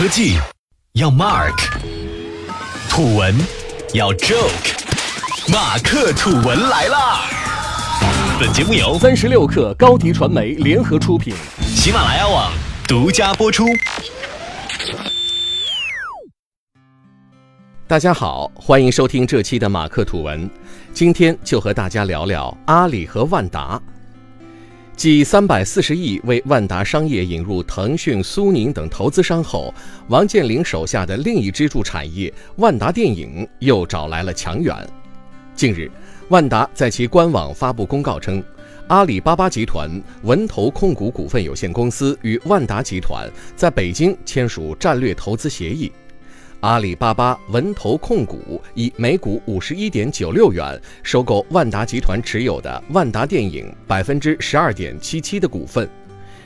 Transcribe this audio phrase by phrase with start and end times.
[0.00, 0.38] 科技
[0.94, 1.54] 要 Mark，
[2.88, 3.36] 土文
[3.92, 7.28] 要 Joke，马克土文来啦！
[8.40, 12.50] 本节目由三十六克高低传媒联合出品，喜马拉雅网
[12.88, 13.66] 独家播出。
[17.86, 20.48] 大家好，欢迎收听这期的马克吐文。
[20.94, 23.78] 今天就和大家聊聊阿里和万达。
[25.00, 29.72] 继三百四十亿为万达商业引入腾讯、苏宁等投资商后，
[30.08, 34.76] 王健林手下的另一支柱产业万达电影又找来了强援。
[35.54, 35.90] 近日，
[36.28, 38.44] 万达在其官网发布公告称，
[38.88, 39.90] 阿里巴巴集团
[40.24, 45.90] 文投控股股份有限公司与万达集团在北京签署战略投资协议。
[46.60, 55.88] 阿里巴巴文投控股以每股五十一点九六元收购万达集团持有的万达电影百分之十二点七七的股份，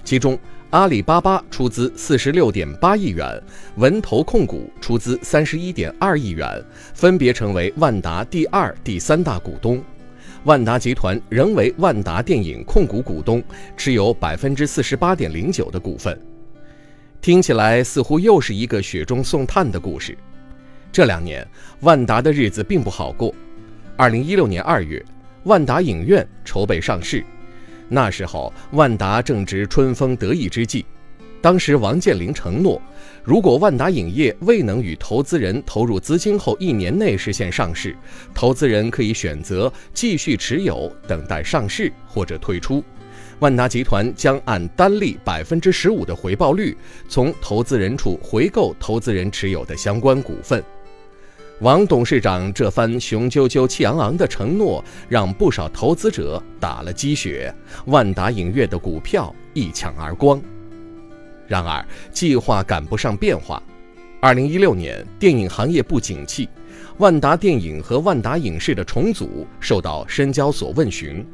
[0.05, 0.39] 其中
[0.71, 3.43] 阿里巴巴出资四十六点八亿元，
[3.75, 9.83] 文投控股出资三十一点二亿元，分别成为万达第二、第三大股东。
[10.45, 13.43] 万达集团仍为万达电影控股股东，
[13.77, 16.17] 持有百分之四十八点零九的股份。
[17.25, 20.15] 听起来似乎又是一个雪中送炭的故事。
[20.93, 21.43] 这两年，
[21.81, 23.35] 万达的日子并不好过。
[23.97, 25.03] 二零一六年二月，
[25.45, 27.25] 万达影院筹备上市，
[27.89, 30.85] 那时候万达正值春风得意之际。
[31.41, 32.79] 当时王健林承诺，
[33.23, 37.97] 如果万达影业未能与投资人投入资金后一年内实现上市，
[38.35, 42.85] 投资人可以选择继续持有，等待上市或者退出。
[43.41, 46.77] 万达集团将按单利百分之十五的回报率，
[47.09, 50.63] 从投资人处回购投资人持有的相关股份。
[51.61, 57.55] 王董事长这番雄赳赳气昂昂的承诺，让不少投资者打了鸡血，
[57.87, 60.41] 万达影业的股票一抢而光。
[61.47, 63.63] 然而，计划赶不上变化。
[64.21, 66.49] 二零一六年，电影行业不景气，
[66.97, 71.25] 万达电影和万达影视的重组受到深交所问询。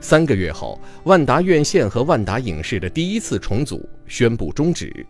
[0.00, 5.04] 三个月后，万达院线和万达影视的第一次重组宣布终止。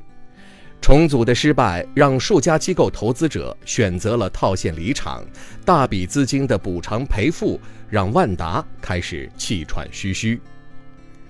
[0.80, 5.24] 重组的失败让数家机构投资者选择了套现离场，
[5.64, 10.40] 大笔资金的补偿赔付让万达开始气喘吁吁。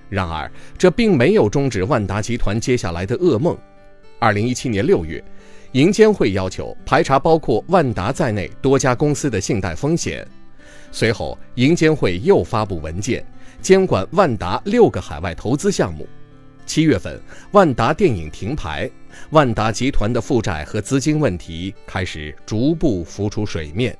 [0.09, 3.57] 然而，这并没有终止万达集团接下来的噩梦。
[4.19, 5.23] 二零一七年六月，
[5.71, 10.25] 银监会要求排查包括万达在内多家公司的信贷风险。
[10.91, 13.25] 随后，银监会又发布文件。
[13.61, 16.07] 监管万达六个海外投资项目。
[16.65, 17.19] 七月份，
[17.51, 18.89] 万达电影停牌，
[19.29, 23.97] 万达集团的负债和资金问题开始逐步浮出水面。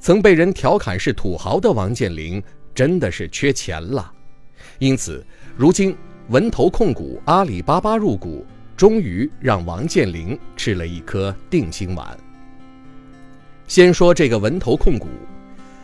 [0.00, 2.42] 曾被人调侃是土豪的王健林，
[2.74, 4.10] 真的是缺钱了。
[4.78, 5.24] 因此，
[5.56, 5.94] 如今
[6.28, 8.44] 文投控股阿里巴巴入股，
[8.76, 12.16] 终于让王健林吃了一颗定心丸。
[13.66, 15.08] 先说这个文投控股，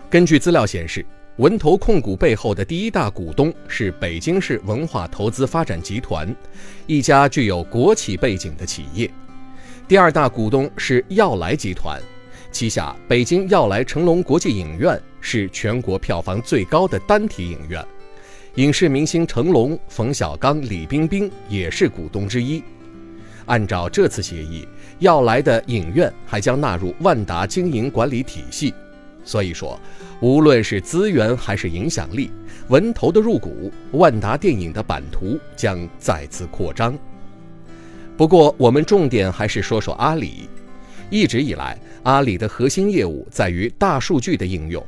[0.08, 1.04] 根据资料显示。
[1.36, 6.28] 文投控股背后的第一大股东是北京市文化投资发展集团，
[6.86, 9.10] 一家具有国企背景的企业。
[9.88, 11.98] 第二大股东是耀莱集团，
[12.50, 17.82] 旗下北京耀莱成龙国际影院是全国票房最高的单体影院，
[18.56, 22.62] 影视明星成龙、冯小刚、李冰冰也是股东之一。
[23.46, 24.68] 按照这次协议，
[24.98, 28.74] 耀莱的影院还将纳入万达经营管理体系。
[29.24, 29.78] 所以说，
[30.20, 32.30] 无论是资源还是影响力，
[32.68, 36.98] 文投的入股，万达电影的版图将再次扩张。
[38.16, 40.48] 不过，我们重点还是说说阿里。
[41.10, 44.84] 一直以来，阿里的核心业务在于大数据的应用、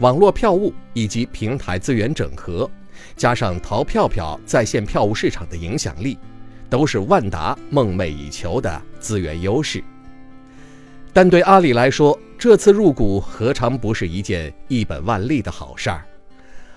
[0.00, 2.68] 网络票务以及平台资源整合，
[3.16, 6.18] 加上淘票票在线票务市场的影响力，
[6.68, 9.82] 都是万达梦寐以求的资源优势。
[11.12, 16.04] 但对阿里来说，这次入股何尝不是一件一本万利的好事儿？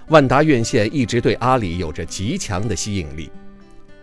[0.07, 3.31] 万达院线一直对阿里有着极强的吸引力。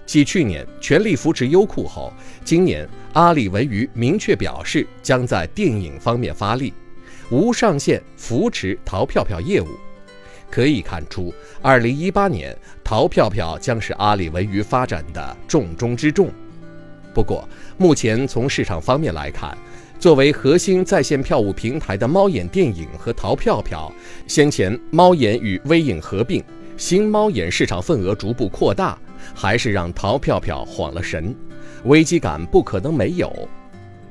[0.07, 2.13] 继去年全力扶持优酷后，
[2.45, 6.73] 今年阿里文娱明确表示将在电影方面发力，
[7.31, 9.69] 无上限扶持淘票票业务。
[10.51, 16.31] 可以看出，二零一八年淘票票将是阿里文娱发展的重中之重。
[17.13, 17.47] 不过，
[17.77, 19.57] 目前从市场方面来看，
[19.99, 23.93] 作为核心在线票务平台的猫眼电影和淘票票，
[24.29, 26.43] 先前猫眼与微影合并，
[26.77, 28.97] 新猫眼市场份额逐步扩大，
[29.35, 31.35] 还是让淘票票晃了神，
[31.85, 33.49] 危机感不可能没有。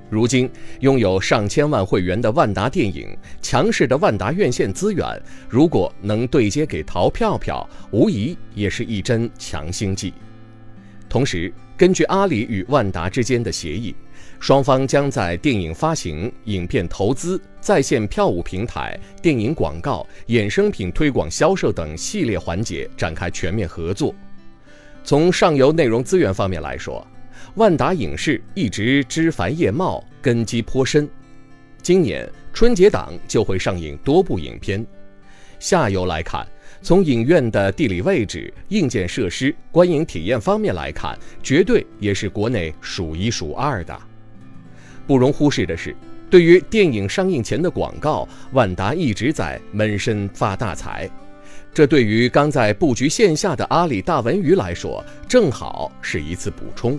[0.10, 0.50] 如今
[0.81, 5.06] 拥有上千万会员的万达电影，强势的万达院线资源，
[5.48, 10.13] 如果能对接给淘票票，无疑也是一针强心剂。
[11.07, 13.95] 同时，根据阿里与万达之间的协议，
[14.39, 24.13] 双方将在电影发行、影片投资、在线票务平台、电影广告、衍生品推广销售等系列环节展开全面合作。
[25.03, 27.06] 从上游内容资源方面来说，
[27.53, 31.07] 万达影视一直枝繁叶茂，根基颇深。
[31.83, 34.83] 今年春节档就会上映多部影片。
[35.59, 36.45] 下游来看，
[36.88, 43.94] 从影院的地理位置、硬件设施、观影体验方面来看，绝对也是国内数一数二的。
[45.06, 45.94] 不容忽视的是，
[46.30, 51.10] 对于电影上映前的广告，万达一直在闷声发大财。
[51.74, 56.98] 这对于刚在布局线下的阿里大文娱来说，正好是一次补充。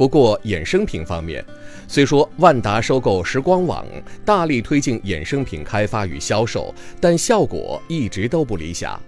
[0.00, 1.44] 不过，衍生品方面，
[1.86, 3.84] 虽说万达收购时光网，
[4.24, 8.98] 大力推进衍生品开发与销售，但效果一直都不理想。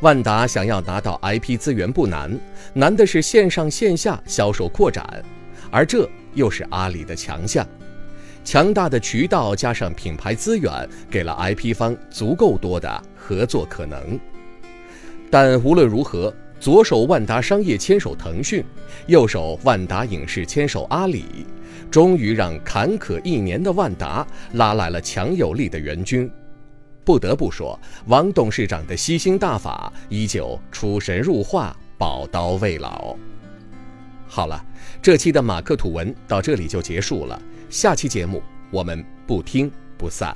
[0.00, 2.38] 万达想要拿到 IP 资源不难，
[2.72, 5.04] 难的是线上线下销售扩展，
[5.72, 7.66] 而这又是阿里的强项。
[8.44, 14.16] 强大的渠道加上品牌资源，给了 IP 方足够多的合作可能。
[15.28, 16.32] 但无论如何。
[16.62, 18.64] 左手万达商业牵手腾讯，
[19.08, 21.44] 右手万达影视牵手阿里，
[21.90, 26.30] 终于让坎坷一年的万达拉来了强有力的援军。
[27.04, 27.76] 不得不说，
[28.06, 33.16] 王董事长的吸星大法依旧出神入化，宝刀未老。
[34.28, 34.64] 好了，
[35.02, 39.68] 这期的马克吐文到这里就结束了，下期节目我们不听
[39.98, 40.32] 不散。